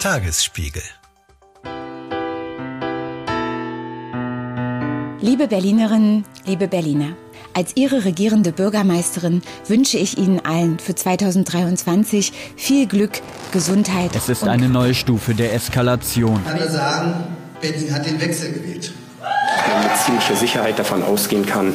[0.00, 0.82] Tagesspiegel.
[5.20, 7.16] Liebe Berlinerinnen, liebe Berliner.
[7.52, 14.14] Als Ihre regierende Bürgermeisterin wünsche ich Ihnen allen für 2023 viel Glück, Gesundheit.
[14.14, 16.40] Es ist eine neue Stufe der Eskalation.
[16.44, 17.14] Ich kann nur sagen,
[17.60, 18.92] Berlin hat den Wechsel gewählt.
[19.20, 21.72] Man mit ziemlicher Sicherheit davon ausgehen kann,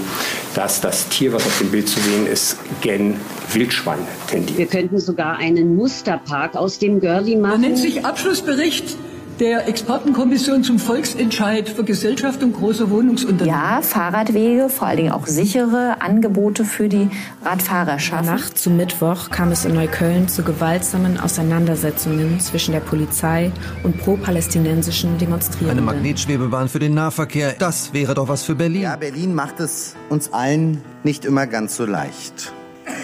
[0.56, 3.20] dass das Tier, was auf dem Bild zu sehen ist, gen
[3.52, 4.58] Wildschwein tendiert.
[4.58, 7.64] Wir könnten sogar einen Musterpark aus dem Görli machen.
[7.64, 8.96] Er nennt sich Abschlussbericht
[9.40, 13.60] der Expertenkommission zum Volksentscheid für Gesellschaftung großer Wohnungsunternehmen.
[13.60, 17.10] Ja, Fahrradwege, vor allen Dingen auch sichere Angebote für die
[17.44, 18.26] Radfahrerschaft.
[18.26, 23.52] Nacht zu Mittwoch kam es in Neukölln zu gewaltsamen Auseinandersetzungen zwischen der Polizei
[23.84, 25.78] und pro-palästinensischen Demonstrierenden.
[25.78, 28.84] Eine Magnetschwebebahn für den Nahverkehr, das wäre doch was für Berlin.
[28.84, 32.52] Ja, Berlin macht es uns allen nicht immer ganz so leicht.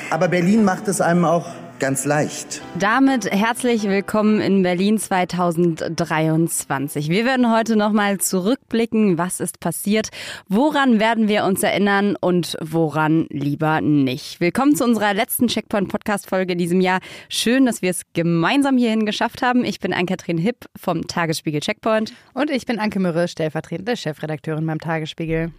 [0.10, 1.48] Aber Berlin macht es einem auch
[1.80, 2.62] ganz leicht.
[2.78, 7.10] Damit herzlich willkommen in Berlin 2023.
[7.10, 10.10] Wir werden heute nochmal zurückblicken, was ist passiert,
[10.48, 14.42] woran werden wir uns erinnern und woran lieber nicht.
[14.42, 17.00] Willkommen zu unserer letzten Checkpoint-Podcast-Folge in diesem Jahr.
[17.30, 19.64] Schön, dass wir es gemeinsam hierhin geschafft haben.
[19.64, 22.14] Ich bin Ann-Kathrin Hipp vom Tagesspiegel Checkpoint.
[22.34, 25.52] Und ich bin Anke Mürre, stellvertretende Chefredakteurin beim Tagesspiegel.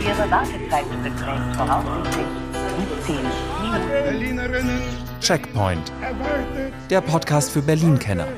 [0.00, 2.45] Ihre Wartezeit beträgt voraussichtlich 17 Minuten.
[5.20, 5.92] Checkpoint.
[6.88, 8.28] Der Podcast für Berlin-Kenner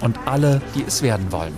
[0.00, 1.54] und alle, die es werden wollen.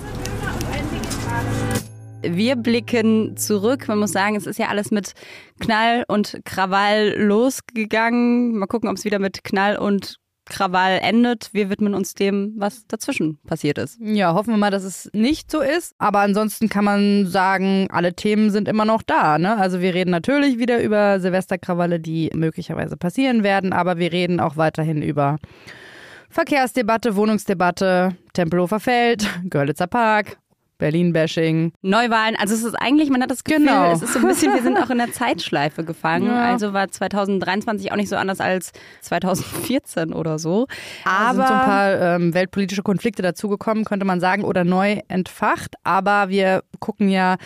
[2.23, 3.89] Wir blicken zurück.
[3.89, 5.13] Man muss sagen, es ist ja alles mit
[5.61, 8.57] Knall und Krawall losgegangen.
[8.57, 11.51] Mal gucken, ob es wieder mit Knall und Krawall endet.
[11.53, 13.99] Wir widmen uns dem, was dazwischen passiert ist.
[14.01, 15.95] Ja, hoffen wir mal, dass es nicht so ist.
[15.99, 19.39] Aber ansonsten kann man sagen, alle Themen sind immer noch da.
[19.39, 19.57] Ne?
[19.57, 24.57] Also wir reden natürlich wieder über Silvesterkrawalle, die möglicherweise passieren werden, aber wir reden auch
[24.57, 25.39] weiterhin über
[26.31, 30.39] Verkehrsdebatte, Wohnungsdebatte, Tempelhofer Feld, Görlitzer Park,
[30.79, 31.73] Berlin-Bashing.
[31.83, 33.93] Neuwahlen, also es ist eigentlich, man hat das Gefühl, Genau.
[33.93, 36.27] es ist so ein bisschen, wir sind auch in der Zeitschleife gefangen.
[36.27, 36.53] Ja.
[36.53, 40.67] Also war 2023 auch nicht so anders als 2014 oder so.
[41.05, 45.01] Aber Aber sind so ein paar ähm, weltpolitische Konflikte dazugekommen, könnte man sagen, oder neu
[45.09, 45.75] entfacht.
[45.85, 47.37] Aber wir gucken ja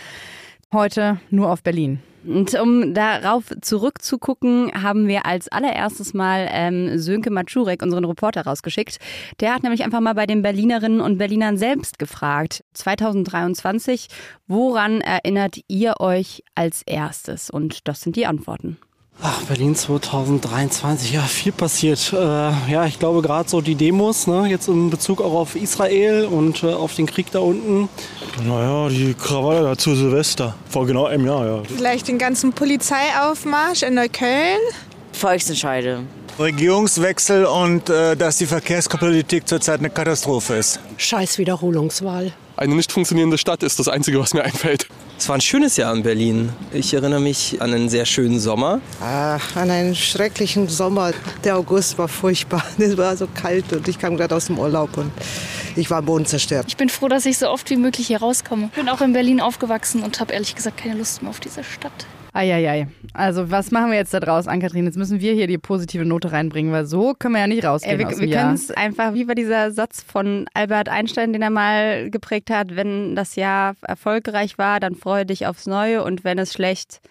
[0.73, 1.99] heute nur auf Berlin.
[2.23, 8.99] Und um darauf zurückzugucken, haben wir als allererstes mal ähm, Sönke Matschurek, unseren Reporter, rausgeschickt.
[9.39, 14.07] Der hat nämlich einfach mal bei den Berlinerinnen und Berlinern selbst gefragt, 2023,
[14.47, 17.49] woran erinnert ihr euch als erstes?
[17.49, 18.77] Und das sind die Antworten.
[19.23, 22.11] Ach, Berlin 2023, ja, viel passiert.
[22.11, 26.25] Äh, ja, ich glaube gerade so die Demos, ne, jetzt in Bezug auch auf Israel
[26.25, 27.87] und äh, auf den Krieg da unten.
[28.43, 30.55] Naja, die Krawalle da zu Silvester.
[30.67, 31.61] Vor genau einem Jahr, ja.
[31.63, 34.59] Vielleicht den ganzen Polizeiaufmarsch in Neukölln.
[35.13, 36.01] Volksentscheide.
[36.39, 40.79] Regierungswechsel und äh, dass die Verkehrspolitik zurzeit eine Katastrophe ist.
[40.97, 42.33] Scheiß Wiederholungswahl.
[42.57, 44.87] Eine nicht funktionierende Stadt ist das Einzige, was mir einfällt.
[45.21, 46.51] Es war ein schönes Jahr in Berlin.
[46.73, 48.81] Ich erinnere mich an einen sehr schönen Sommer.
[48.99, 51.11] Ah, an einen schrecklichen Sommer.
[51.43, 52.65] Der August war furchtbar.
[52.79, 55.11] Es war so kalt und ich kam gerade aus dem Urlaub und
[55.75, 56.65] ich war am Boden zerstört.
[56.69, 58.71] Ich bin froh, dass ich so oft wie möglich hier rauskomme.
[58.71, 61.63] Ich bin auch in Berlin aufgewachsen und habe ehrlich gesagt keine Lust mehr auf diese
[61.63, 62.07] Stadt.
[62.33, 62.87] Eieiei.
[63.13, 64.85] Also was machen wir jetzt da draus, Ann-Kathrin?
[64.85, 67.99] Jetzt müssen wir hier die positive Note reinbringen, weil so können wir ja nicht rausgehen
[67.99, 71.49] Ey, wir wir können es einfach, wie war dieser Satz von Albert Einstein, den er
[71.49, 76.39] mal geprägt hat, wenn das Jahr erfolgreich war, dann freue dich aufs Neue und wenn
[76.39, 77.01] es schlecht,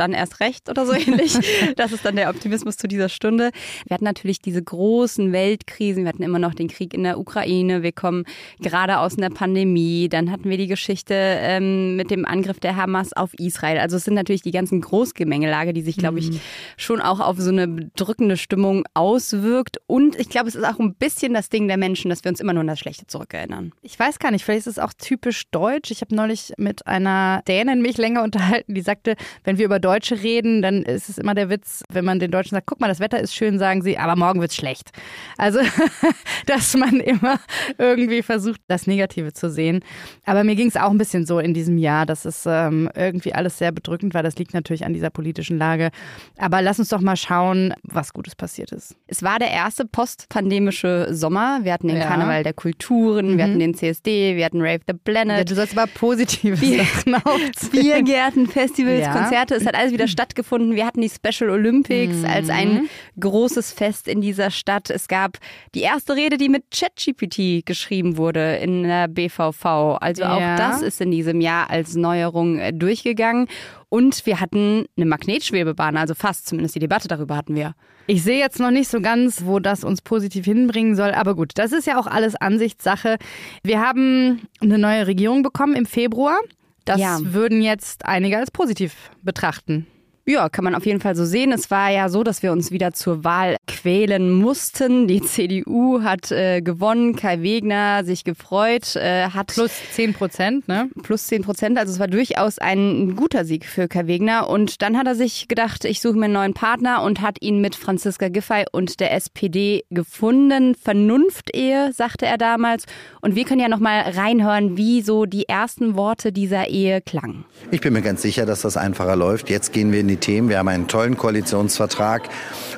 [0.00, 1.36] dann erst recht oder so ähnlich.
[1.76, 3.50] Das ist dann der Optimismus zu dieser Stunde.
[3.86, 6.04] Wir hatten natürlich diese großen Weltkrisen.
[6.04, 7.82] Wir hatten immer noch den Krieg in der Ukraine.
[7.82, 8.24] Wir kommen
[8.60, 10.08] gerade aus einer Pandemie.
[10.08, 13.78] Dann hatten wir die Geschichte ähm, mit dem Angriff der Hamas auf Israel.
[13.78, 16.40] Also es sind natürlich die ganzen Großgemengelage, die sich, glaube ich, Mhm.
[16.76, 19.78] schon auch auf so eine bedrückende Stimmung auswirkt.
[19.86, 22.40] Und ich glaube, es ist auch ein bisschen das Ding der Menschen, dass wir uns
[22.40, 23.72] immer nur an das Schlechte zurückerinnern.
[23.82, 25.90] Ich weiß gar nicht, vielleicht ist es auch typisch deutsch.
[25.90, 30.22] Ich habe neulich mit einer Dänin mich länger unterhalten, die sagte, wenn wir über Deutsche
[30.22, 33.00] reden, dann ist es immer der Witz, wenn man den Deutschen sagt, guck mal, das
[33.00, 34.90] Wetter ist schön, sagen sie, aber morgen wird's schlecht.
[35.36, 35.58] Also,
[36.46, 37.40] dass man immer
[37.76, 39.80] irgendwie versucht, das Negative zu sehen.
[40.24, 43.34] Aber mir ging es auch ein bisschen so in diesem Jahr, dass es ähm, irgendwie
[43.34, 44.22] alles sehr bedrückend war.
[44.22, 45.90] Das liegt natürlich an dieser politischen Lage.
[46.38, 48.94] Aber lass uns doch mal schauen, was Gutes passiert ist.
[49.08, 51.60] Es war der erste postpandemische Sommer.
[51.62, 52.06] Wir hatten den Ja.
[52.06, 55.38] Karneval der Kulturen, wir hatten den CSD, wir hatten Rave the Planet.
[55.38, 58.04] Ja, du sollst aber positive Bier- Sachen aufzählen.
[58.04, 59.12] Biergärten, Festivals, Ja.
[59.12, 59.54] Konzerte.
[59.54, 60.74] Es hat alles wieder stattgefunden.
[60.74, 62.24] Wir hatten die Special Olympics Mhm.
[62.26, 62.88] als ein
[63.18, 64.90] großes Fest in dieser Stadt.
[64.90, 65.38] Es gab
[65.74, 69.96] die erste Rede, die mit ChatGPT geschrieben wurde in der BVV.
[70.00, 70.56] Also auch Ja.
[70.56, 73.46] das ist in diesem Jahr als Neuerung äh, durchgegangen.
[73.88, 77.74] Und wir hatten eine Magnetschwebebahn, also fast zumindest die Debatte darüber hatten wir.
[78.06, 81.52] Ich sehe jetzt noch nicht so ganz, wo das uns positiv hinbringen soll, aber gut,
[81.56, 83.16] das ist ja auch alles Ansichtssache.
[83.64, 86.38] Wir haben eine neue Regierung bekommen im Februar.
[86.84, 87.18] Das Ja.
[87.22, 89.86] würden jetzt einige als positiv betrachten.
[90.30, 91.50] Ja, kann man auf jeden Fall so sehen.
[91.50, 95.08] Es war ja so, dass wir uns wieder zur Wahl quälen mussten.
[95.08, 100.88] Die CDU hat äh, gewonnen, Kai Wegner sich gefreut, äh, hat Plus 10 Prozent, ne?
[101.02, 101.78] plus 10 Prozent.
[101.78, 104.48] Also es war durchaus ein guter Sieg für Kai Wegner.
[104.48, 107.60] Und dann hat er sich gedacht, ich suche mir einen neuen Partner und hat ihn
[107.60, 110.76] mit Franziska Giffey und der SPD gefunden.
[110.76, 112.84] Vernunftehe, sagte er damals.
[113.20, 117.44] Und wir können ja noch mal reinhören, wie so die ersten Worte dieser Ehe klangen.
[117.72, 119.50] Ich bin mir ganz sicher, dass das einfacher läuft.
[119.50, 120.48] Jetzt gehen wir in die Themen.
[120.48, 122.28] Wir haben einen tollen Koalitionsvertrag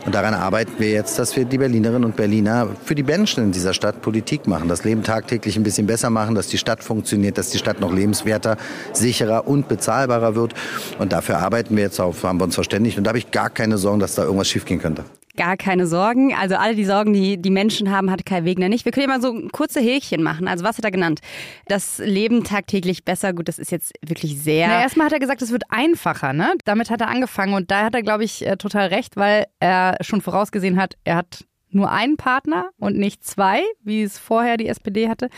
[0.04, 3.52] und daran arbeiten wir jetzt, dass wir die Berlinerinnen und Berliner für die Menschen in
[3.52, 7.38] dieser Stadt Politik machen, das Leben tagtäglich ein bisschen besser machen, dass die Stadt funktioniert,
[7.38, 8.56] dass die Stadt noch lebenswerter,
[8.92, 10.54] sicherer und bezahlbarer wird.
[10.98, 12.98] Und dafür arbeiten wir jetzt auf, haben wir uns verständigt.
[12.98, 15.04] Und da habe ich gar keine Sorgen, dass da irgendwas schiefgehen könnte.
[15.36, 16.34] Gar keine Sorgen.
[16.34, 18.84] Also alle die Sorgen, die die Menschen haben, hat Kai Wegner nicht.
[18.84, 20.46] Wir können ja mal so kurze Häkchen machen.
[20.46, 21.20] Also was hat er genannt?
[21.66, 23.32] Das Leben tagtäglich besser.
[23.32, 24.68] Gut, das ist jetzt wirklich sehr.
[24.68, 26.52] Na, erstmal hat er gesagt, es wird einfacher, ne?
[26.66, 29.96] Damit hat er angefangen und da hat er, glaube ich, äh, total recht, weil er
[30.02, 34.68] schon vorausgesehen hat, er hat nur einen Partner und nicht zwei, wie es vorher die
[34.68, 35.30] SPD hatte.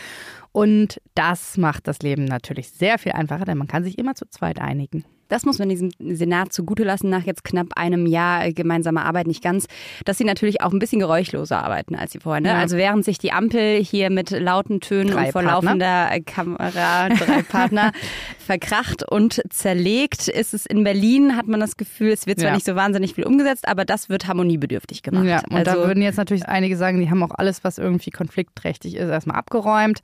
[0.51, 4.25] Und das macht das Leben natürlich sehr viel einfacher, denn man kann sich immer zu
[4.29, 5.05] zweit einigen.
[5.27, 9.43] Das muss man diesem Senat zugute lassen, nach jetzt knapp einem Jahr gemeinsamer Arbeit nicht
[9.43, 9.65] ganz,
[10.05, 12.41] dass sie natürlich auch ein bisschen geräuschloser arbeiten als sie vorher.
[12.41, 12.49] Ne?
[12.49, 12.55] Ja.
[12.59, 15.51] Also während sich die Ampel hier mit lauten Tönen Drei und vor Partner.
[15.51, 17.91] laufender Kamera drei Partner
[18.45, 22.55] verkracht und zerlegt, ist es in Berlin, hat man das Gefühl, es wird zwar Ja.
[22.55, 25.25] nicht so wahnsinnig viel umgesetzt, aber das wird harmoniebedürftig gemacht.
[25.25, 28.11] Ja, und also, da würden jetzt natürlich einige sagen, die haben auch alles, was irgendwie
[28.11, 30.01] konfliktträchtig ist, erstmal abgeräumt.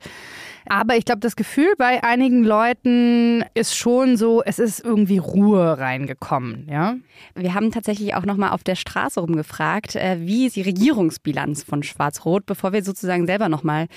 [0.68, 5.78] Aber ich glaube, das Gefühl bei einigen Leuten ist schon so, es ist irgendwie Ruhe
[5.78, 6.96] reingekommen, ja?
[7.34, 11.82] Wir haben tatsächlich auch nochmal auf der Straße rumgefragt, äh, wie ist die Regierungsbilanz von
[11.82, 13.88] Schwarz-Rot, bevor wir sozusagen selber nochmal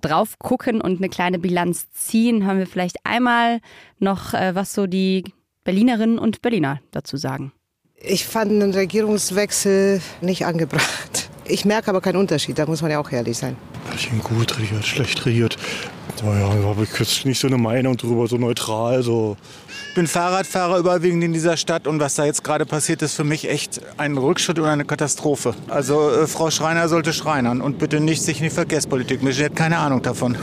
[0.00, 3.60] drauf gucken und eine kleine Bilanz ziehen, hören wir vielleicht einmal
[3.98, 5.24] noch, äh, was so die
[5.64, 7.52] Berlinerinnen und Berliner dazu sagen.
[7.96, 11.30] Ich fand den Regierungswechsel nicht angebracht.
[11.46, 13.56] Ich merke aber keinen Unterschied, da muss man ja auch ehrlich sein.
[13.90, 15.56] Bisschen gut regiert, schlecht regiert.
[16.22, 19.36] Naja, da habe ich jetzt nicht so eine Meinung drüber, so neutral, so.
[19.88, 23.24] Ich bin Fahrradfahrer überwiegend in dieser Stadt und was da jetzt gerade passiert, ist für
[23.24, 25.54] mich echt ein Rückschritt und eine Katastrophe.
[25.68, 29.38] Also äh, Frau Schreiner sollte schreinern und bitte nicht sich in die Verkehrspolitik mischen.
[29.38, 30.36] Sie hat keine Ahnung davon.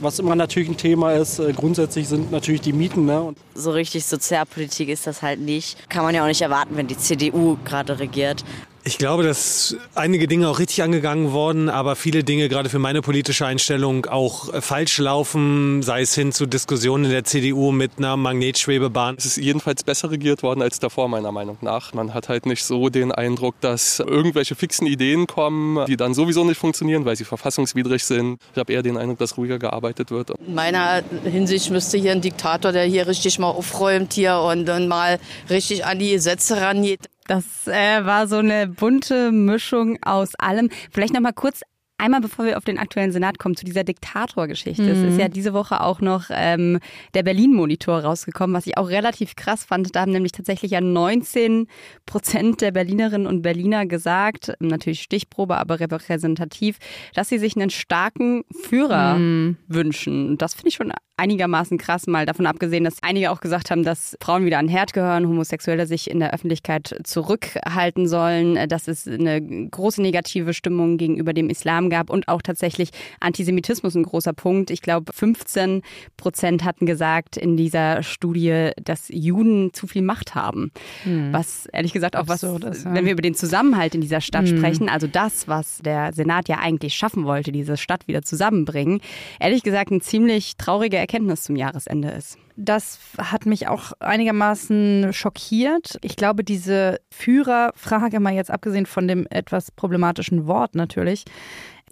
[0.00, 3.06] Was immer natürlich ein Thema ist, äh, grundsätzlich sind natürlich die Mieten.
[3.06, 3.20] Ne?
[3.20, 5.88] Und So richtig Sozialpolitik ist das halt nicht.
[5.88, 8.44] Kann man ja auch nicht erwarten, wenn die CDU gerade regiert.
[8.84, 13.00] Ich glaube, dass einige Dinge auch richtig angegangen wurden, aber viele Dinge gerade für meine
[13.00, 17.92] politische Einstellung auch äh, falsch laufen, sei es hin zu Diskussionen in der CDU mit
[17.98, 19.14] einer Magnetschwebebahn.
[19.18, 21.94] Es ist jedenfalls besser regiert worden als davor, meiner Meinung nach.
[21.94, 26.42] Man hat halt nicht so den Eindruck, dass irgendwelche fixen Ideen kommen, die dann sowieso
[26.42, 28.40] nicht funktionieren, weil sie verfassungswidrig sind.
[28.52, 30.30] Ich habe eher den Eindruck, dass ruhiger gearbeitet wird.
[30.44, 34.88] In meiner Hinsicht müsste hier ein Diktator, der hier richtig mal aufräumt hier und dann
[34.88, 37.11] mal richtig an die Gesetze rangeht.
[37.26, 40.70] Das äh, war so eine bunte Mischung aus allem.
[40.90, 41.62] Vielleicht noch mal kurz
[42.02, 44.90] Einmal bevor wir auf den aktuellen Senat kommen, zu dieser Diktatorgeschichte.
[44.90, 45.08] Es Mhm.
[45.08, 46.80] ist ja diese Woche auch noch ähm,
[47.14, 49.94] der Berlin-Monitor rausgekommen, was ich auch relativ krass fand.
[49.94, 51.68] Da haben nämlich tatsächlich ja 19
[52.04, 56.78] Prozent der Berlinerinnen und Berliner gesagt, natürlich Stichprobe, aber repräsentativ,
[57.14, 59.58] dass sie sich einen starken Führer Mhm.
[59.68, 60.36] wünschen.
[60.38, 64.16] Das finde ich schon einigermaßen krass, mal davon abgesehen, dass einige auch gesagt haben, dass
[64.20, 69.06] Frauen wieder an den Herd gehören, Homosexuelle sich in der Öffentlichkeit zurückhalten sollen, dass es
[69.06, 74.70] eine große negative Stimmung gegenüber dem Islam gab und auch tatsächlich Antisemitismus ein großer Punkt.
[74.70, 75.82] Ich glaube, 15
[76.16, 80.72] Prozent hatten gesagt in dieser Studie, dass Juden zu viel Macht haben.
[81.04, 81.32] Hm.
[81.32, 82.94] Was ehrlich gesagt auch Absurd was, ist, ja.
[82.94, 84.58] wenn wir über den Zusammenhalt in dieser Stadt Hm.
[84.58, 89.00] sprechen, also das, was der Senat ja eigentlich schaffen wollte, diese Stadt wieder zusammenbringen,
[89.38, 92.38] ehrlich gesagt eine ziemlich traurige Erkenntnis zum Jahresende ist.
[92.56, 95.98] Das hat mich auch einigermaßen schockiert.
[96.02, 101.24] Ich glaube, diese Führerfrage, mal jetzt abgesehen von dem etwas problematischen Wort natürlich,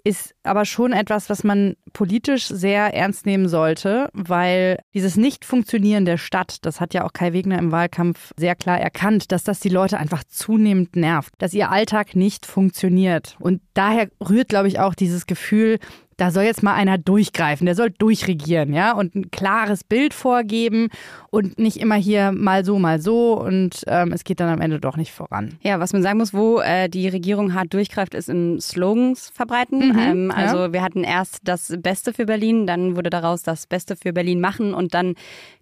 [0.03, 6.17] ist aber schon etwas, was man politisch sehr ernst nehmen sollte, weil dieses Nicht-Funktionieren der
[6.17, 9.69] Stadt, das hat ja auch Kai Wegner im Wahlkampf sehr klar erkannt, dass das die
[9.69, 13.35] Leute einfach zunehmend nervt, dass ihr Alltag nicht funktioniert.
[13.39, 15.79] Und daher rührt, glaube ich, auch dieses Gefühl,
[16.21, 20.89] da soll jetzt mal einer durchgreifen, der soll durchregieren, ja, und ein klares Bild vorgeben
[21.31, 24.79] und nicht immer hier mal so, mal so und ähm, es geht dann am Ende
[24.79, 25.57] doch nicht voran.
[25.61, 29.93] Ja, was man sagen muss, wo äh, die Regierung hart durchgreift, ist im Slogans verbreiten.
[29.93, 30.73] Mhm, ähm, also ja.
[30.73, 34.75] wir hatten erst das Beste für Berlin, dann wurde daraus das Beste für Berlin machen
[34.75, 35.15] und dann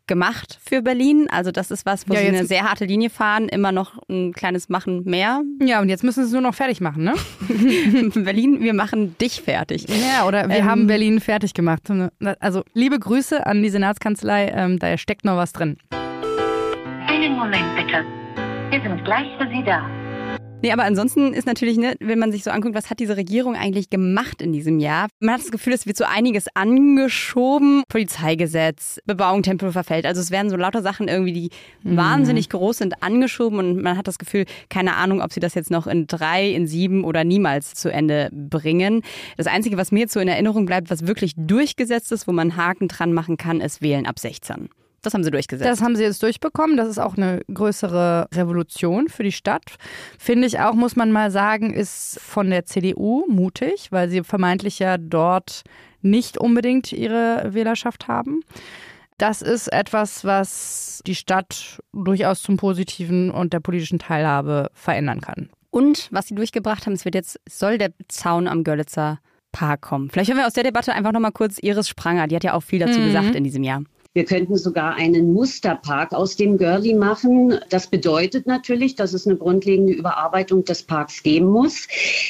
[0.10, 1.28] gemacht für Berlin.
[1.32, 4.34] Also das ist was, wo Ja, sie eine sehr harte Linie fahren, immer noch ein
[4.34, 5.42] kleines Machen mehr.
[5.64, 7.14] Ja, und jetzt müssen sie es nur noch fertig machen, ne?
[8.16, 9.86] Berlin, wir machen dich fertig.
[9.88, 11.84] Ja, oder wir Ähm, haben Berlin fertig gemacht.
[12.42, 15.78] Also liebe Grüße an die Senatskanzlei, ähm, da steckt noch was drin.
[17.08, 18.04] Einen Moment bitte.
[18.72, 19.90] Wir sind gleich für Sie da.
[20.62, 23.56] Nee, aber ansonsten ist natürlich, ne, wenn man sich so anguckt, was hat diese Regierung
[23.56, 25.08] eigentlich gemacht in diesem Jahr?
[25.22, 27.84] Man hat das Gefühl, es wird so einiges angeschoben.
[27.88, 30.06] Polizeigesetz, Bebauung Tempelhofer Feld.
[30.06, 31.50] Also es werden so lauter Sachen irgendwie, die
[31.84, 31.96] Mhm.
[31.96, 35.72] wahnsinnig groß sind, angeschoben und man hat das Gefühl, keine Ahnung, ob sie das jetzt
[35.72, 39.02] noch in drei, in sieben oder niemals zu Ende bringen.
[39.38, 42.58] Das Einzige, was mir jetzt so in Erinnerung bleibt, was wirklich durchgesetzt ist, wo man
[42.58, 44.70] Haken dran machen kann, ist Wählen ab 16.
[45.02, 45.70] Das haben sie durchgesetzt.
[45.70, 46.78] Das haben sie jetzt durchbekommen.
[46.78, 49.76] Das ist auch eine größere Revolution für die Stadt.
[50.18, 54.80] Finde ich auch, muss man mal sagen, ist von der CDU mutig, weil sie vermeintlich
[54.80, 55.64] ja dort
[56.02, 58.42] nicht unbedingt ihre Wählerschaft haben.
[59.18, 65.50] Das ist etwas, was die Stadt durchaus zum Positiven und der politischen Teilhabe verändern kann.
[65.72, 69.20] Und was sie durchgebracht haben, es wird jetzt, soll der Zaun am Görlitzer
[69.52, 70.10] Park kommen.
[70.10, 72.62] Vielleicht hören wir aus der Debatte einfach nochmal kurz Iris Spranger, die hat ja auch
[72.64, 73.06] viel dazu Mhm.
[73.06, 73.82] gesagt in diesem Jahr.
[74.16, 77.60] Wir könnten sogar einen Musterpark aus dem Görli machen.
[77.70, 81.88] Das bedeutet natürlich, dass es eine grundlegende Überarbeitung des Parks geben muss.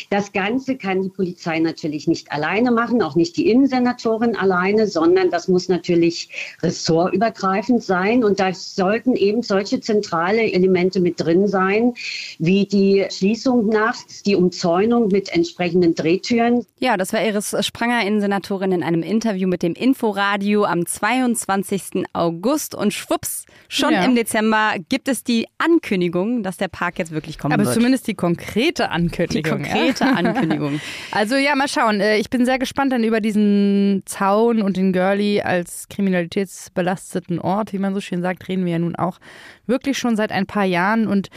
[0.10, 5.30] Das Ganze kann die Polizei natürlich nicht alleine machen, auch nicht die Innensenatorin alleine, sondern
[5.30, 8.26] das muss natürlich ressortübergreifend sein.
[8.26, 11.94] Und da sollten eben solche zentrale Elemente mit drin sein,
[12.40, 16.66] wie die Schließung nachts, die Umzäunung mit entsprechenden Drehtüren.
[16.80, 21.69] Ja, das war Iris Spranger, Innensenatorin, in einem Interview mit dem Inforadio am 22.
[22.14, 22.74] August.
[22.76, 24.04] Und schwupps, schon Ja.
[24.06, 27.74] im Dezember gibt es die Ankündigung, dass der Park jetzt wirklich kommen Aber wird.
[27.76, 29.44] zumindest die konkrete Ankündigung.
[29.44, 30.12] Die konkrete ja.
[30.16, 30.82] Ankündigung.
[31.12, 32.00] Also ja, mal schauen.
[32.02, 37.74] Äh, Ich bin sehr gespannt dann über diesen Zaun und den Girlie als kriminalitätsbelasteten Ort,
[37.74, 39.20] wie man so schön sagt, reden wir ja nun auch
[39.66, 41.08] wirklich schon seit ein paar Jahren.
[41.08, 41.30] Und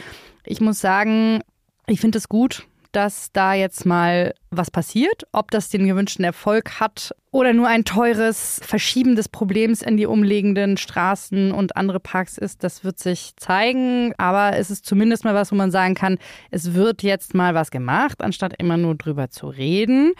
[0.45, 1.41] ich muss sagen,
[1.87, 5.23] ich finde es gut, dass da jetzt mal was passiert.
[5.31, 10.05] Ob das den gewünschten Erfolg hat oder nur ein teures Verschieben des Problems in die
[10.05, 14.13] umliegenden Straßen und andere Parks ist, das wird sich zeigen.
[14.17, 16.19] Aber es ist zumindest mal was, wo man sagen kann,
[16.51, 20.13] es wird jetzt mal was gemacht, anstatt immer nur drüber zu reden.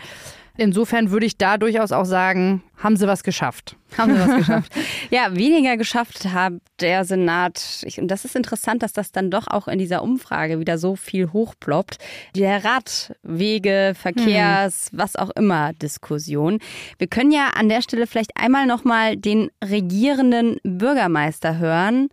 [0.56, 3.76] Insofern würde ich da durchaus auch sagen, haben sie was geschafft.
[3.98, 4.72] Haben sie was geschafft.
[5.10, 7.84] Ja, weniger geschafft hat der Senat.
[7.86, 10.96] Ich, und das ist interessant, dass das dann doch auch in dieser Umfrage wieder so
[10.96, 11.98] viel hochploppt.
[12.36, 16.60] Der Radwege, Verkehrs, was auch immer Diskussion.
[17.00, 22.10] Wir können ja an der Stelle vielleicht einmal nochmal den regierenden Bürgermeister hören,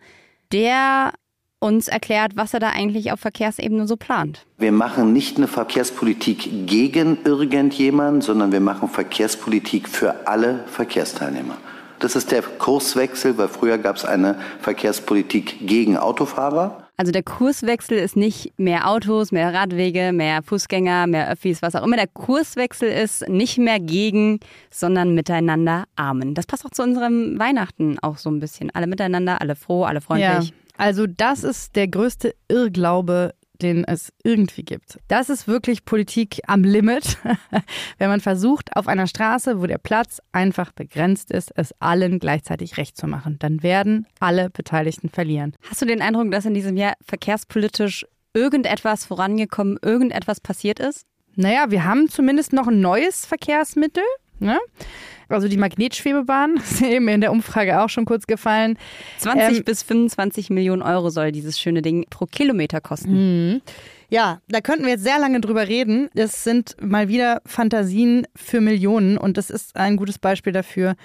[0.52, 1.12] der
[1.60, 4.46] uns erklärt, was er da eigentlich auf Verkehrsebene so plant.
[4.58, 11.56] Wir machen nicht eine Verkehrspolitik gegen irgendjemanden, sondern wir machen Verkehrspolitik für alle Verkehrsteilnehmer.
[12.00, 16.88] Das ist der Kurswechsel, weil früher gab es eine Verkehrspolitik gegen Autofahrer.
[16.96, 21.82] Also der Kurswechsel ist nicht mehr Autos, mehr Radwege, mehr Fußgänger, mehr Öffis, was auch
[21.82, 21.96] immer.
[21.96, 24.40] Der Kurswechsel ist nicht mehr gegen,
[24.70, 26.34] sondern miteinander armen.
[26.34, 28.70] Das passt auch zu unserem Weihnachten auch so ein bisschen.
[28.74, 30.48] Alle miteinander, alle froh, alle freundlich.
[30.48, 34.98] Ja, also das ist der größte Irrglaube, den es irgendwie gibt.
[35.08, 37.18] Das ist wirklich Politik am Limit,
[37.98, 42.78] wenn man versucht, auf einer Straße, wo der Platz einfach begrenzt ist, es allen gleichzeitig
[42.78, 43.36] recht zu machen.
[43.38, 45.54] Dann werden alle Beteiligten verlieren.
[45.68, 51.04] Hast du den Eindruck, dass in diesem Jahr verkehrspolitisch irgendetwas vorangekommen, irgendetwas passiert ist?
[51.36, 54.02] Naja, wir haben zumindest noch ein neues Verkehrsmittel.
[54.40, 54.58] Ne?
[55.28, 58.76] Also die Magnetschwebebahn, ist eben in der Umfrage auch schon kurz gefallen.
[59.18, 63.52] 20 Ähm, bis 25 Millionen Euro soll dieses schöne Ding pro Kilometer kosten.
[63.52, 63.62] Mhm.
[64.12, 66.10] Ja, da könnten wir jetzt sehr lange drüber reden.
[66.14, 70.96] Es sind mal wieder Fantasien für Millionen und das ist ein gutes Beispiel dafür,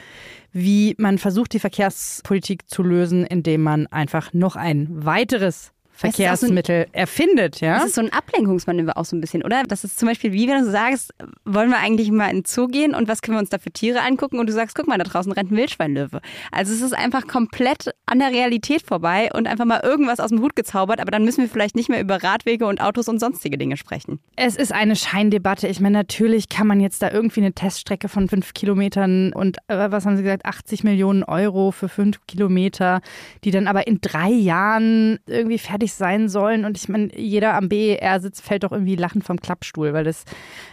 [0.52, 6.08] wie man versucht, die Verkehrspolitik zu lösen, indem man einfach noch ein weiteres Auch so
[6.08, 7.76] ein- Verkehrsmittel erfindet, ja?
[7.78, 9.64] Das ist so ein Ablenkungsmanöver auch so ein bisschen, oder?
[9.64, 11.14] Das ist zum Beispiel wie wenn du sagst,
[11.46, 13.72] wollen wir eigentlich mal in den Zoo gehen und was können wir uns da für
[13.72, 14.40] Tiere angucken?
[14.40, 16.20] Und du sagst, guck mal, da draußen rennt ein Wildschweinlöwe.
[16.52, 20.42] Also es ist einfach komplett an der Realität vorbei und einfach mal irgendwas aus dem
[20.42, 23.58] Hut gezaubert, aber dann müssen wir vielleicht nicht mehr über Radwege und Autos und sonstige
[23.58, 24.20] Dinge sprechen.
[24.36, 25.68] Es ist eine Scheindebatte.
[25.68, 29.92] Ich meine, natürlich kann man jetzt da irgendwie eine Teststrecke von fünf Kilometern und äh,
[29.92, 33.02] was haben Sie gesagt, 80 Millionen Euro für fünf Kilometer,
[33.44, 36.66] die dann aber in drei Jahren irgendwie fertig eigentlich sein sollen.
[36.66, 40.24] Und ich meine, jeder am BER sitzt, fällt doch irgendwie lachend vom Klappstuhl, weil das,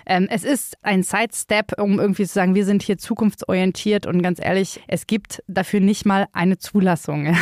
[0.06, 4.40] ähm, es ist ein Sidestep, um irgendwie zu sagen, wir sind hier zukunftsorientiert und ganz
[4.42, 7.36] ehrlich, es gibt dafür nicht mal eine Zulassung.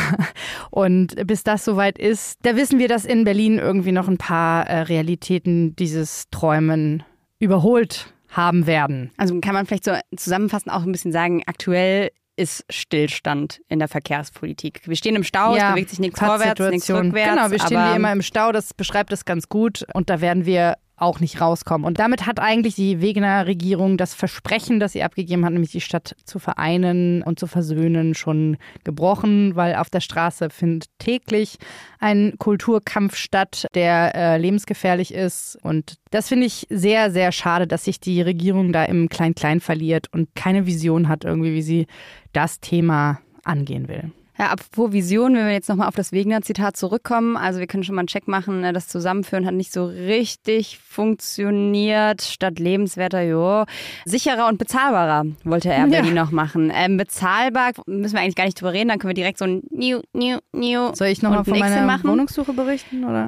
[0.71, 4.67] Und bis das soweit ist, da wissen wir, dass in Berlin irgendwie noch ein paar
[4.67, 7.03] äh, Realitäten dieses Träumen
[7.39, 9.11] überholt haben werden.
[9.17, 13.87] Also kann man vielleicht so zusammenfassend auch ein bisschen sagen, aktuell ist Stillstand in der
[13.87, 14.81] Verkehrspolitik.
[14.85, 17.35] Wir stehen im Stau, ja, es bewegt sich nichts vorwärts, nichts rückwärts.
[17.35, 20.45] Genau, wir stehen wie immer im Stau, das beschreibt es ganz gut und da werden
[20.45, 21.85] wir auch nicht rauskommen.
[21.85, 25.81] Und damit hat eigentlich die Wegener Regierung das Versprechen, das sie abgegeben hat, nämlich die
[25.81, 31.57] Stadt zu vereinen und zu versöhnen, schon gebrochen, weil auf der Straße findet täglich
[31.99, 35.57] ein Kulturkampf statt, der äh, lebensgefährlich ist.
[35.61, 40.07] Und das finde ich sehr, sehr schade, dass sich die Regierung da im Klein-Klein verliert
[40.13, 41.87] und keine Vision hat, irgendwie, wie sie
[42.33, 44.11] das Thema angehen will.
[44.41, 47.93] Ja, apropos Vision, wenn wir jetzt nochmal auf das Wegener-Zitat zurückkommen, also wir können schon
[47.93, 52.23] mal einen Check machen, ne, das Zusammenführen hat nicht so richtig funktioniert.
[52.23, 53.65] Statt lebenswerter, jo.
[54.05, 55.85] Sicherer und bezahlbarer wollte er ja.
[55.85, 56.71] Berlin noch machen.
[56.73, 59.61] Ähm, bezahlbar müssen wir eigentlich gar nicht drüber reden, dann können wir direkt so ein
[59.69, 60.95] New, New, New.
[60.95, 62.09] Soll ich nochmal von meiner machen?
[62.09, 63.03] Wohnungssuche berichten?
[63.03, 63.27] Oder?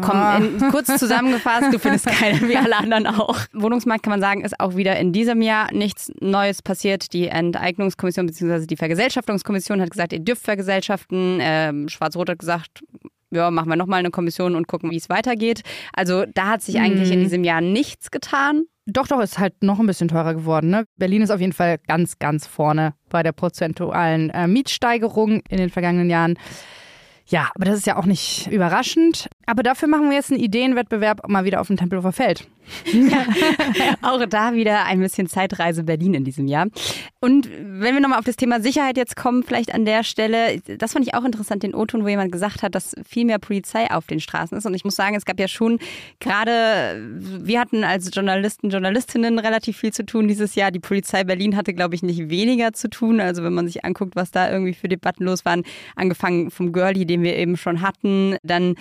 [0.00, 3.40] Komm, in, kurz zusammengefasst, du findest keine, wie alle anderen auch.
[3.52, 7.12] Wohnungsmarkt kann man sagen, ist auch wieder in diesem Jahr nichts Neues passiert.
[7.12, 8.64] Die Enteignungskommission bzw.
[8.64, 11.38] die Vergesellschaftungskommission hat gesagt, ihr dürft Vergesellschaften.
[11.40, 12.82] Ähm, Schwarz-Rot hat gesagt,
[13.30, 15.62] ja, machen wir nochmal eine Kommission und gucken, wie es weitergeht.
[15.92, 17.24] Also da hat sich eigentlich in mhm.
[17.24, 18.64] diesem Jahr nichts getan.
[18.86, 20.70] Doch, doch, ist halt noch ein bisschen teurer geworden.
[20.70, 20.84] Ne?
[20.96, 25.70] Berlin ist auf jeden Fall ganz, ganz vorne bei der prozentualen äh, Mietsteigerung in den
[25.70, 26.38] vergangenen Jahren.
[27.28, 29.28] Ja, aber das ist ja auch nicht überraschend.
[29.46, 32.46] Aber dafür machen wir jetzt einen Ideenwettbewerb mal wieder auf dem Tempelhofer Feld.
[34.02, 36.66] auch da wieder ein bisschen Zeitreise Berlin in diesem Jahr.
[37.20, 40.92] Und wenn wir nochmal auf das Thema Sicherheit jetzt kommen, vielleicht an der Stelle, das
[40.92, 44.06] fand ich auch interessant, den O-Ton, wo jemand gesagt hat, dass viel mehr Polizei auf
[44.06, 44.66] den Straßen ist.
[44.66, 45.78] Und ich muss sagen, es gab ja schon
[46.20, 50.70] gerade, wir hatten als Journalisten, Journalistinnen relativ viel zu tun dieses Jahr.
[50.70, 53.20] Die Polizei Berlin hatte, glaube ich, nicht weniger zu tun.
[53.20, 55.62] Also wenn man sich anguckt, was da irgendwie für Debatten los waren,
[55.94, 58.74] angefangen vom Girlie, den wir eben schon hatten, dann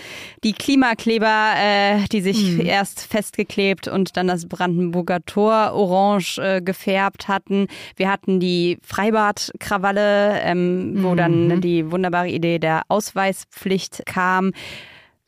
[0.43, 2.65] die Klimakleber, äh, die sich mhm.
[2.65, 7.67] erst festgeklebt und dann das Brandenburger Tor orange äh, gefärbt hatten.
[7.95, 11.17] Wir hatten die Freibadkrawalle, ähm, wo mhm.
[11.17, 14.51] dann die wunderbare Idee der Ausweispflicht kam.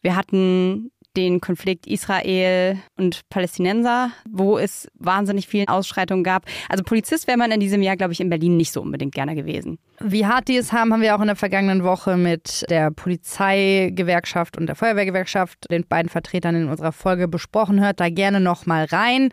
[0.01, 6.45] Wir hatten den Konflikt Israel und Palästinenser, wo es wahnsinnig viele Ausschreitungen gab.
[6.69, 9.35] Also Polizist wäre man in diesem Jahr, glaube ich, in Berlin nicht so unbedingt gerne
[9.35, 9.79] gewesen.
[9.99, 14.57] Wie hart die es haben, haben wir auch in der vergangenen Woche mit der Polizeigewerkschaft
[14.57, 17.81] und der Feuerwehrgewerkschaft, den beiden Vertretern in unserer Folge besprochen.
[17.81, 19.31] Hört da gerne noch mal rein.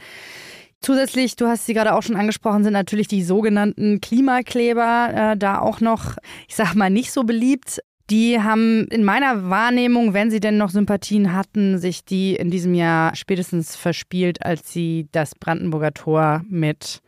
[0.80, 5.58] Zusätzlich, du hast sie gerade auch schon angesprochen, sind natürlich die sogenannten Klimakleber äh, da
[5.58, 7.80] auch noch, ich sag mal, nicht so beliebt.
[8.10, 12.74] Die haben in meiner Wahrnehmung, wenn sie denn noch Sympathien hatten, sich die in diesem
[12.74, 17.00] Jahr spätestens verspielt, als sie das Brandenburger Tor mit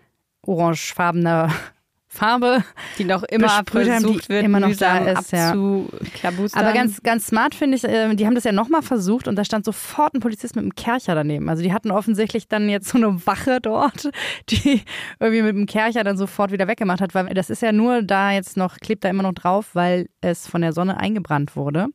[0.42, 1.52] orangefarbener
[2.16, 2.64] Farbe,
[2.98, 5.52] die noch immer versucht wird, immer noch da ist, ja.
[6.55, 9.44] Aber ganz, ganz smart finde ich, äh, die haben das ja nochmal versucht und da
[9.44, 11.48] stand sofort ein Polizist mit einem Kercher daneben.
[11.48, 14.11] Also die hatten offensichtlich dann jetzt so eine Wache dort,
[14.50, 14.83] die
[15.20, 18.33] irgendwie mit dem Kercher dann sofort wieder weggemacht hat, weil das ist ja nur da
[18.33, 21.88] jetzt noch, klebt da immer noch drauf, weil es von der Sonne eingebrannt wurde.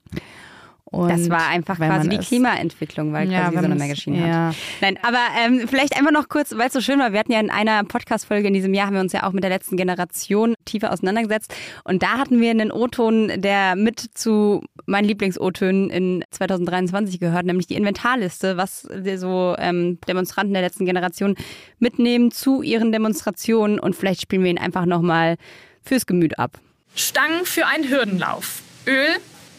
[0.92, 4.48] Und das war einfach quasi die Klimaentwicklung, weil ja, quasi die Sonne mehr geschienen ja.
[4.50, 4.56] hat.
[4.82, 7.14] Nein, aber ähm, vielleicht einfach noch kurz, weil es so schön war.
[7.14, 9.42] Wir hatten ja in einer Podcast-Folge in diesem Jahr, haben wir uns ja auch mit
[9.42, 11.56] der letzten Generation tiefer auseinandergesetzt.
[11.86, 17.68] Und da hatten wir einen O-Ton, der mit zu meinen Lieblings-O-Tönen in 2023 gehört, nämlich
[17.68, 18.82] die Inventarliste, was
[19.16, 21.36] so ähm, Demonstranten der letzten Generation
[21.80, 23.80] mitnehmen zu ihren Demonstrationen.
[23.80, 25.38] Und vielleicht spielen wir ihn einfach nochmal
[25.84, 26.60] fürs Gemüt ab.
[26.96, 28.62] Stangen für einen Hürdenlauf.
[28.86, 29.08] Öl,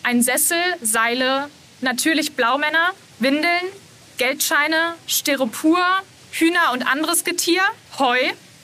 [0.03, 1.49] ein Sessel, Seile,
[1.81, 3.62] natürlich Blaumänner, Windeln,
[4.19, 7.62] Geldscheine, Styropor, Hühner und anderes Getier,
[7.99, 8.19] Heu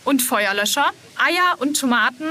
[0.04, 2.28] und Feuerlöscher, Eier und Tomaten,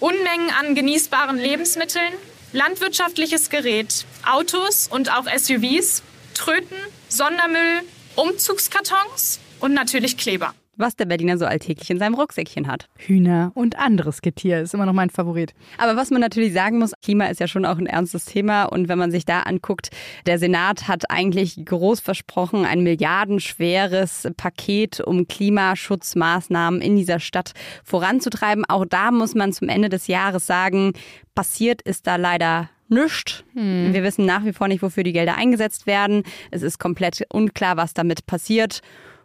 [0.00, 2.12] Unmengen an genießbaren Lebensmitteln,
[2.52, 6.02] landwirtschaftliches Gerät, Autos und auch SUVs,
[6.34, 7.82] Tröten, Sondermüll,
[8.14, 12.88] Umzugskartons und natürlich Kleber was der Berliner so alltäglich in seinem Rucksäckchen hat.
[12.96, 15.52] Hühner und anderes Getier ist immer noch mein Favorit.
[15.76, 18.64] Aber was man natürlich sagen muss, Klima ist ja schon auch ein ernstes Thema.
[18.64, 19.90] Und wenn man sich da anguckt,
[20.26, 27.52] der Senat hat eigentlich groß versprochen, ein milliardenschweres Paket, um Klimaschutzmaßnahmen in dieser Stadt
[27.84, 28.64] voranzutreiben.
[28.64, 30.92] Auch da muss man zum Ende des Jahres sagen,
[31.34, 33.44] passiert ist da leider nichts.
[33.54, 33.92] Hm.
[33.92, 36.22] Wir wissen nach wie vor nicht, wofür die Gelder eingesetzt werden.
[36.50, 38.80] Es ist komplett unklar, was damit passiert.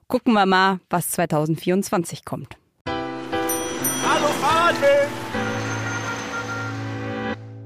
[0.07, 2.57] Gucken wir mal, was 2024 kommt.
[2.87, 5.07] Hallo Fahrradweg!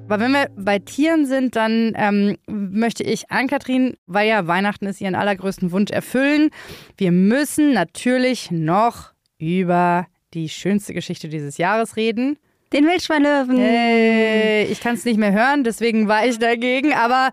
[0.10, 5.02] Aber wenn wir bei Tieren sind, dann ähm, möchte ich Ann-Kathrin, weil ja Weihnachten ist,
[5.02, 6.50] ihren allergrößten Wunsch erfüllen.
[6.96, 12.38] Wir müssen natürlich noch über die schönste Geschichte dieses Jahres reden.
[12.72, 13.58] Den Wildschweinlöwen.
[13.58, 16.94] Hey, ich kann es nicht mehr hören, deswegen war ich dagegen.
[16.94, 17.32] Aber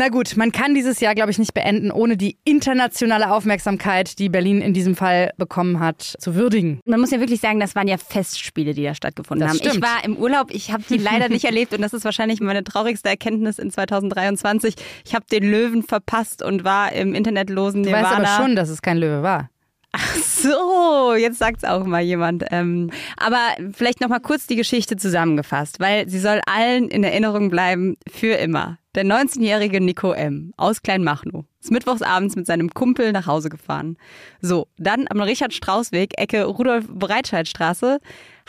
[0.00, 4.30] na gut, man kann dieses Jahr, glaube ich, nicht beenden, ohne die internationale Aufmerksamkeit, die
[4.30, 6.80] Berlin in diesem Fall bekommen hat, zu würdigen.
[6.86, 9.58] Man muss ja wirklich sagen, das waren ja Festspiele, die da stattgefunden Das haben.
[9.58, 9.74] stimmt.
[9.76, 12.64] Ich war im Urlaub, ich habe die leider nicht erlebt und das ist wahrscheinlich meine
[12.64, 14.74] traurigste Erkenntnis in 2023.
[15.04, 18.08] Ich habe den Löwen verpasst und war im internetlosen Du Nirvana.
[18.22, 19.50] weißt aber schon, dass es kein Löwe war.
[19.92, 22.44] Ach so, jetzt sagt's auch mal jemand.
[22.52, 23.40] Ähm, aber
[23.72, 28.34] vielleicht noch mal kurz die Geschichte zusammengefasst, weil sie soll allen in Erinnerung bleiben für
[28.34, 28.78] immer.
[28.96, 30.52] Der 19-jährige Nico M.
[30.56, 33.96] aus Kleinmachnow ist mittwochsabends mit seinem Kumpel nach Hause gefahren.
[34.40, 38.00] So, dann am Richard-Strauß-Weg, Ecke Rudolf-Breitscheid-Straße,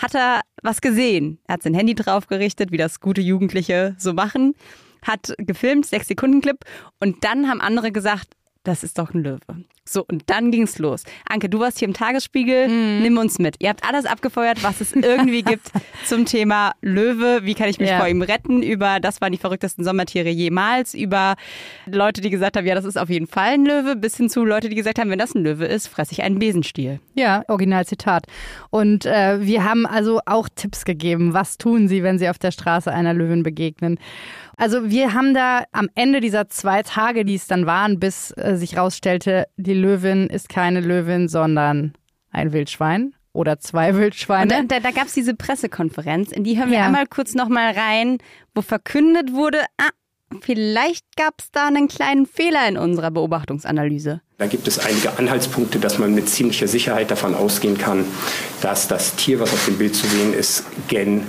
[0.02, 1.38] hat er was gesehen.
[1.46, 4.56] Er hat sein Handy draufgerichtet, wie das gute Jugendliche so machen,
[5.04, 6.58] hat gefilmt, sechs Sekunden Clip
[7.00, 9.64] und dann haben andere gesagt, das ist doch ein Löwe.
[9.92, 11.04] So, und dann ging's los.
[11.28, 13.02] Anke, du warst hier im Tagesspiegel, Mhm.
[13.02, 13.56] nimm uns mit.
[13.60, 15.68] Ihr habt alles abgefeuert, was es irgendwie gibt
[16.06, 17.42] zum Thema Löwe.
[17.44, 17.98] Wie kann ich mich Ja.
[18.00, 18.62] vor ihm retten?
[18.64, 20.94] Über das waren die verrücktesten Sommertiere jemals.
[20.94, 21.36] Über
[21.86, 24.46] Leute, die gesagt haben, ja, das ist auf jeden Fall ein Löwe, bis hin zu
[24.46, 27.00] Leute, die gesagt haben, wenn das ein Löwe ist, fresse ich einen Besenstiel.
[27.16, 28.26] Ja, Originalzitat.
[28.70, 31.34] Und äh, wir haben also auch Tipps gegeben.
[31.34, 34.00] Was tun Sie, wenn Sie auf der Straße einer Löwin begegnen?
[34.58, 38.56] Also wir haben da am Ende dieser zwei Tage, die es dann waren, bis äh,
[38.58, 41.94] sich rausstellte, die Löwin ist keine Löwin, sondern
[42.32, 44.44] ein Wildschwein oder zwei Wildschweine.
[44.44, 47.74] Und da, da, da gab es diese Pressekonferenz, in die hören wir einmal kurz nochmal
[47.74, 48.18] rein,
[48.54, 49.90] wo verkündet wurde, ah,
[50.42, 54.22] vielleicht gab es da einen kleinen Fehler in unserer Beobachtungsanalyse.
[54.38, 58.06] Da gibt es einige Anhaltspunkte, dass man mit ziemlicher Sicherheit davon ausgehen kann,
[58.62, 61.24] dass das Tier, was auf dem Bild zu sehen ist, gen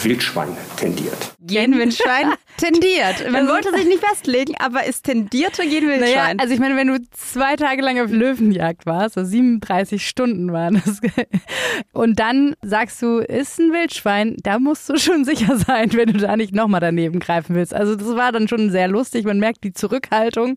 [0.00, 1.34] Wildschwein tendiert.
[1.40, 3.30] Genwildschwein tendiert.
[3.30, 6.00] Man wollte sich nicht festlegen, aber es tendierte Genwildschwein.
[6.00, 10.52] Naja, also ich meine, wenn du zwei Tage lang auf Löwenjagd warst, also 37 Stunden
[10.52, 11.00] waren das,
[11.92, 16.18] und dann sagst du, ist ein Wildschwein, da musst du schon sicher sein, wenn du
[16.18, 17.74] da nicht nochmal daneben greifen willst.
[17.74, 19.24] Also das war dann schon sehr lustig.
[19.24, 20.56] Man merkt die Zurückhaltung.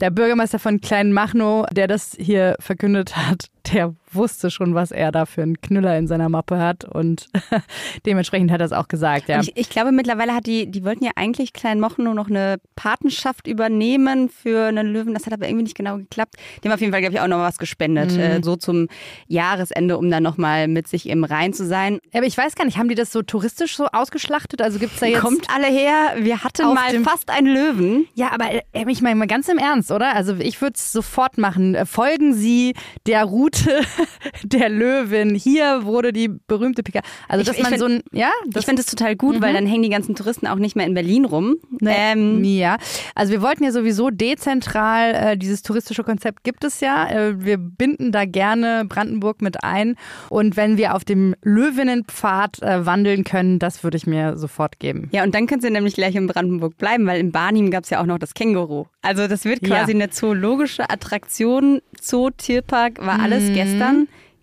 [0.00, 5.26] Der Bürgermeister von Kleinmachnow, der das hier verkündet hat, der wusste schon, was er da
[5.26, 7.26] für einen Knüller in seiner Mappe hat und
[8.06, 9.40] dementsprechend hat er es auch gesagt, ja.
[9.40, 13.46] Ich, ich glaube, mittlerweile hat die, die wollten ja eigentlich Kleinmochen nur noch eine Patenschaft
[13.46, 15.14] übernehmen für einen Löwen.
[15.14, 16.36] Das hat aber irgendwie nicht genau geklappt.
[16.62, 18.12] Die haben auf jeden Fall, glaube ich, auch noch was gespendet.
[18.12, 18.20] Mhm.
[18.20, 18.88] Äh, so zum
[19.28, 22.00] Jahresende, um dann nochmal mit sich im Rein zu sein.
[22.12, 24.62] Aber ich weiß gar nicht, haben die das so touristisch so ausgeschlachtet?
[24.62, 25.20] Also gibt es da jetzt.
[25.20, 28.06] Kommt alle her, wir hatten mal fast einen Löwen.
[28.14, 30.14] Ja, aber äh, ich meine mal ganz im Ernst, oder?
[30.14, 31.76] Also ich würde es sofort machen.
[31.86, 32.74] Folgen Sie
[33.06, 33.82] der Route
[34.42, 35.34] der Löwin.
[35.34, 37.00] Hier wurde die berühmte Pika.
[37.28, 39.42] Also dass ich man find- so ein, ja, ich finde es total gut, Mhm.
[39.42, 41.56] weil dann hängen die ganzen Touristen auch nicht mehr in Berlin rum.
[41.84, 42.76] Ähm, ja,
[43.14, 47.08] also wir wollten ja sowieso dezentral, äh, dieses touristische Konzept gibt es ja.
[47.10, 49.96] Äh, wir binden da gerne Brandenburg mit ein.
[50.28, 55.08] Und wenn wir auf dem Löwinnenpfad äh, wandeln können, das würde ich mir sofort geben.
[55.12, 57.90] Ja, und dann können sie nämlich gleich in Brandenburg bleiben, weil in Barnim gab es
[57.90, 58.84] ja auch noch das Känguru.
[59.02, 59.96] Also das wird quasi Ja.
[59.96, 61.80] eine zoologische Attraktion.
[62.00, 63.54] Zoo, Tierpark, war alles Mhm.
[63.54, 63.89] gestern.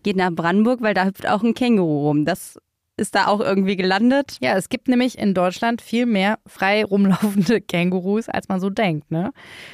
[0.03, 2.25] Geht nach Brandenburg, weil da hüpft auch ein Känguru rum.
[2.25, 2.57] Das
[2.97, 4.37] ist da auch irgendwie gelandet.
[4.41, 9.11] Ja, es gibt nämlich in Deutschland viel mehr frei rumlaufende Kängurus, als man so denkt,
[9.11, 9.31] ne?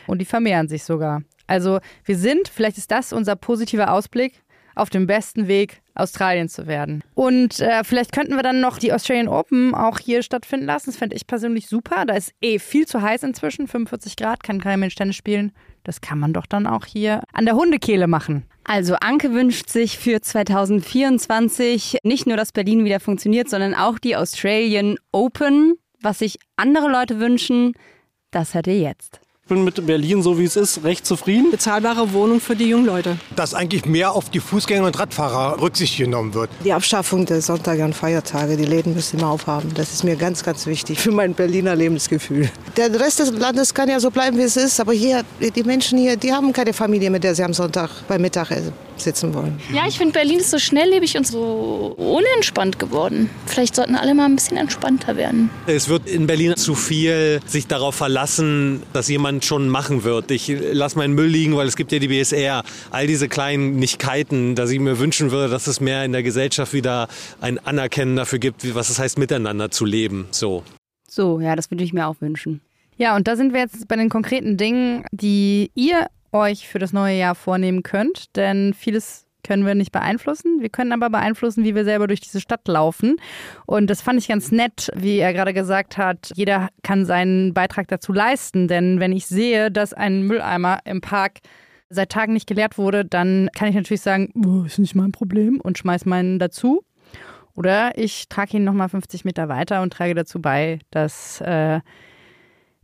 [0.08, 1.22] Und die vermehren sich sogar.
[1.48, 4.44] Also wir sind, vielleicht ist das unser positiver Ausblick,
[4.76, 7.04] auf dem besten Weg, Australien zu werden.
[7.14, 10.90] Und äh, vielleicht könnten wir dann noch die Australian Open auch hier stattfinden lassen.
[10.90, 12.06] Das fände ich persönlich super.
[12.06, 15.52] Da ist eh viel zu heiß inzwischen, 45 Grad, kann kein Mensch Tennis spielen.
[15.84, 18.46] Das kann man doch dann auch hier an der Hundekehle machen.
[18.66, 24.16] Also Anke wünscht sich für 2024 nicht nur, dass Berlin wieder funktioniert, sondern auch die
[24.16, 25.76] Australian Open.
[26.02, 27.74] Was sich andere Leute wünschen,
[28.32, 29.20] das hört ihr jetzt.
[29.46, 31.52] Ich bin mit Berlin, so wie es ist, recht zufrieden.
[31.52, 33.18] Bezahlbare Wohnung für die jungen Leute.
[33.36, 36.50] Dass eigentlich mehr auf die Fußgänger und Radfahrer Rücksicht genommen wird.
[36.64, 39.74] Die Abschaffung der Sonntage und Feiertage, die Läden müssen immer aufhaben.
[39.74, 42.50] Das ist mir ganz, ganz wichtig für mein Berliner Lebensgefühl.
[42.78, 46.00] Der Rest des Landes kann ja so bleiben, wie es ist, aber hier, die Menschen
[46.00, 49.60] hier, die haben keine Familie, mit der sie am Sonntag beim Mittagessen sitzen wollen.
[49.74, 53.30] Ja, ich finde, Berlin ist so schnelllebig und so unentspannt geworden.
[53.48, 55.50] Vielleicht sollten alle mal ein bisschen entspannter werden.
[55.66, 60.32] Es wird in Berlin zu viel sich darauf verlassen, dass jemand schon machen wird.
[60.32, 62.64] Ich lasse meinen Müll liegen, weil es gibt ja die BSR.
[62.92, 67.08] All diese Kleinigkeiten, dass ich mir wünschen würde, dass es mehr in der Gesellschaft wieder
[67.42, 70.28] ein Anerkennen dafür gibt, wie- was es heißt, miteinander zu leben.
[70.32, 70.64] So.
[71.10, 72.62] So, ja, das würde ich mir auch wünschen.
[72.98, 76.94] Ja, und da sind wir jetzt bei den konkreten Dingen, die ihr euch für das
[76.94, 78.36] neue Jahr vornehmen könnt.
[78.36, 80.62] Denn vieles können wir nicht beeinflussen.
[80.62, 83.18] Wir können aber beeinflussen, wie wir selber durch diese Stadt laufen.
[83.66, 86.32] Und das fand ich ganz nett, wie er gerade gesagt hat.
[86.36, 88.68] Jeder kann seinen Beitrag dazu leisten.
[88.68, 91.40] Denn wenn ich sehe, dass ein Mülleimer im Park
[91.90, 95.60] seit Tagen nicht geleert wurde, dann kann ich natürlich sagen, oh, ist nicht mein Problem
[95.62, 96.84] und schmeiß meinen dazu.
[97.56, 101.82] Oder ich trage ihn nochmal 50 Meter weiter und trage dazu bei, dass äh,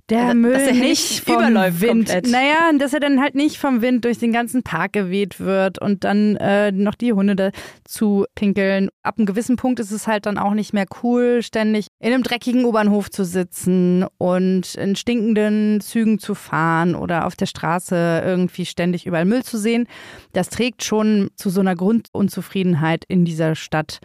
[0.10, 2.28] der Also, Müll dass er nicht nicht vom überläuft Wind, komplett.
[2.32, 6.04] naja, dass er dann halt nicht vom Wind durch den ganzen Park geweht wird und
[6.04, 8.90] dann äh, noch die Hunde dazu pinkeln.
[9.04, 12.24] Ab einem gewissen Punkt ist es halt dann auch nicht mehr cool, ständig in einem
[12.24, 18.66] dreckigen U-Bahnhof zu sitzen und in stinkenden Zügen zu fahren oder auf der Straße irgendwie
[18.66, 19.88] ständig überall Müll zu sehen.
[20.34, 24.00] Das trägt schon zu so einer Grundunzufriedenheit in dieser Stadt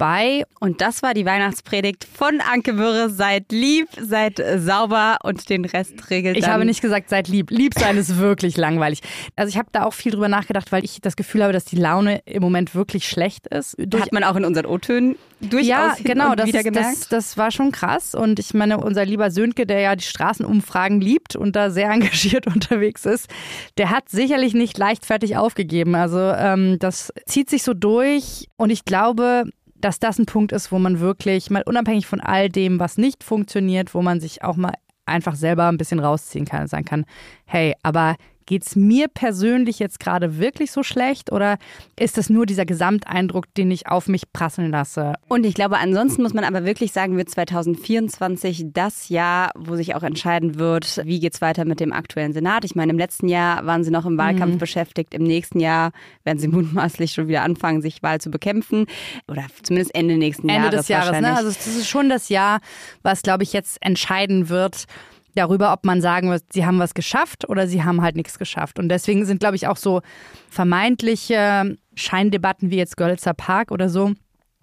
[0.00, 0.44] bei.
[0.60, 3.10] Und das war die Weihnachtspredigt von Anke Mürre.
[3.10, 7.50] Seid lieb, seid äh, sauber und den Rest regelt Ich habe nicht gesagt, seid lieb.
[7.50, 9.02] Lieb sein ist wirklich langweilig.
[9.36, 11.76] Also ich habe da auch viel drüber nachgedacht, weil ich das Gefühl habe, dass die
[11.76, 13.76] Laune im Moment wirklich schlecht ist.
[13.94, 18.14] Hat man auch in unseren O-Tönen durchaus ja, genau, das, das, das war schon krass.
[18.14, 22.46] Und ich meine, unser lieber Sönke, der ja die Straßenumfragen liebt und da sehr engagiert
[22.46, 23.28] unterwegs ist,
[23.76, 25.94] der hat sicherlich nicht leichtfertig aufgegeben.
[25.94, 29.44] Also ähm, das zieht sich so durch und ich glaube,
[29.80, 33.24] dass das ein Punkt ist, wo man wirklich mal unabhängig von all dem, was nicht
[33.24, 34.74] funktioniert, wo man sich auch mal
[35.06, 37.04] einfach selber ein bisschen rausziehen kann und sagen kann,
[37.46, 38.16] hey, aber
[38.50, 41.56] geht's mir persönlich jetzt gerade wirklich so schlecht oder
[41.96, 45.14] ist es nur dieser Gesamteindruck, den ich auf mich prasseln lasse?
[45.28, 49.94] Und ich glaube, ansonsten muss man aber wirklich sagen, wird 2024 das Jahr, wo sich
[49.94, 52.64] auch entscheiden wird, wie geht's weiter mit dem aktuellen Senat.
[52.64, 54.58] Ich meine, im letzten Jahr waren sie noch im Wahlkampf Mhm.
[54.58, 55.14] beschäftigt.
[55.14, 55.92] Im nächsten Jahr
[56.24, 56.48] werden sie
[56.88, 58.86] mutmaßlich schon wieder anfangen, sich Wahl zu bekämpfen.
[59.28, 61.36] Oder zumindest Ende nächsten Ende Jahres des Jahres, ne?
[61.36, 62.60] Also das ist schon das Jahr,
[63.02, 64.86] was, glaube ich, jetzt entscheiden wird
[65.34, 68.78] darüber, ob man sagen wird, sie haben was geschafft oder sie haben halt nichts geschafft.
[68.78, 70.02] Und deswegen sind, glaube ich, auch so
[70.48, 74.12] vermeintliche Scheindebatten wie jetzt Görlitzer Park oder so,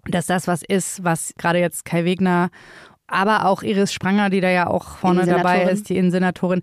[0.06, 2.50] dass das was ist, was gerade jetzt Kai Wegner,
[3.06, 6.62] aber auch Iris Spranger, die da ja auch vorne dabei ist, die Innensenatorin,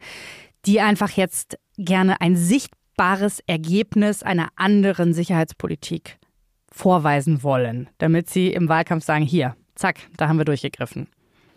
[0.65, 6.17] die einfach jetzt gerne ein sichtbares Ergebnis einer anderen Sicherheitspolitik
[6.71, 11.07] vorweisen wollen, damit sie im Wahlkampf sagen, hier, zack, da haben wir durchgegriffen.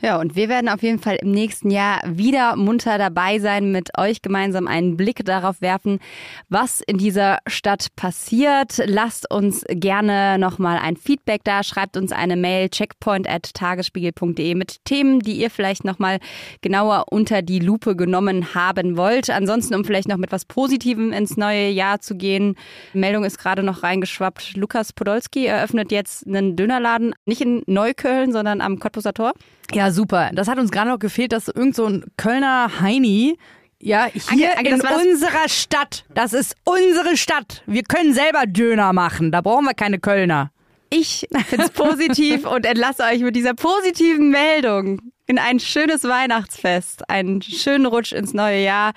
[0.00, 3.98] Ja, und wir werden auf jeden Fall im nächsten Jahr wieder munter dabei sein, mit
[3.98, 5.98] euch gemeinsam einen Blick darauf werfen,
[6.48, 8.80] was in dieser Stadt passiert.
[8.86, 15.32] Lasst uns gerne nochmal ein Feedback da, schreibt uns eine Mail checkpoint.tagesspiegel.de mit Themen, die
[15.32, 16.20] ihr vielleicht nochmal
[16.60, 19.30] genauer unter die Lupe genommen haben wollt.
[19.30, 22.54] Ansonsten, um vielleicht noch mit was Positivem ins neue Jahr zu gehen.
[22.92, 24.56] Meldung ist gerade noch reingeschwappt.
[24.56, 29.32] Lukas Podolski eröffnet jetzt einen Dönerladen, nicht in Neukölln, sondern am Cottbuser Tor.
[29.72, 30.30] Ja, super.
[30.34, 33.38] Das hat uns gerade noch gefehlt, dass irgend so ein Kölner Heini
[33.80, 36.04] ja, hier Anke, Anke, in unserer Stadt.
[36.12, 37.62] Das ist unsere Stadt.
[37.66, 39.30] Wir können selber Döner machen.
[39.30, 40.50] Da brauchen wir keine Kölner.
[40.90, 47.08] Ich finde es positiv und entlasse euch mit dieser positiven Meldung in ein schönes Weihnachtsfest,
[47.10, 48.92] einen schönen Rutsch ins neue Jahr.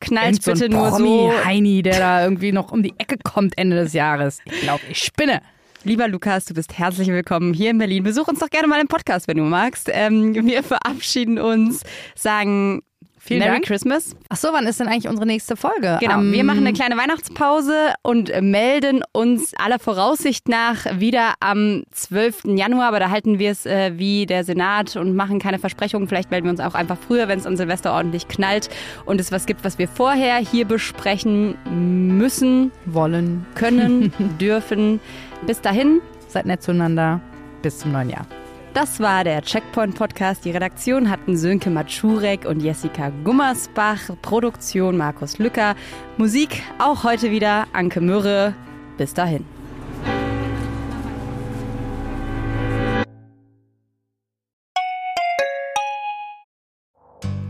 [0.00, 0.96] Knallt Irgend so bitte nur so.
[0.96, 4.38] Promi-Heini, der da irgendwie noch um die Ecke kommt Ende des Jahres.
[4.44, 5.42] Ich glaube, ich spinne.
[5.84, 8.04] Lieber Lukas, du bist herzlich willkommen hier in Berlin.
[8.04, 9.88] Besuch uns doch gerne mal im Podcast, wenn du magst.
[9.92, 11.82] Ähm, wir verabschieden uns,
[12.14, 12.82] sagen
[13.18, 13.64] Vielen Merry Dank.
[13.66, 14.16] Christmas.
[14.30, 15.96] Ach so, wann ist denn eigentlich unsere nächste Folge?
[16.00, 21.82] Genau, Am- wir machen eine kleine Weihnachtspause und melden uns aller Voraussicht nach wieder am
[21.92, 22.56] 12.
[22.56, 22.88] Januar.
[22.88, 26.08] Aber da halten wir es äh, wie der Senat und machen keine Versprechungen.
[26.08, 28.70] Vielleicht melden wir uns auch einfach früher, wenn es an Silvester ordentlich knallt
[29.04, 31.56] und es was gibt, was wir vorher hier besprechen
[32.18, 35.00] müssen, wollen, können, dürfen.
[35.46, 36.00] Bis dahin.
[36.28, 37.20] Seid nett zueinander.
[37.62, 38.26] Bis zum neuen Jahr.
[38.74, 40.44] Das war der Checkpoint Podcast.
[40.44, 44.00] Die Redaktion hatten Sönke Matschurek und Jessica Gummersbach.
[44.22, 45.74] Produktion Markus Lücker.
[46.16, 48.54] Musik auch heute wieder Anke Mürre.
[48.96, 49.44] Bis dahin.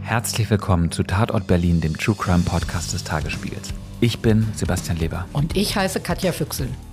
[0.01, 3.73] Herzlich willkommen zu Tatort Berlin, dem True Crime Podcast des Tagesspiegels.
[4.01, 5.27] Ich bin Sebastian Leber.
[5.33, 6.69] Und ich heiße Katja Füchsel.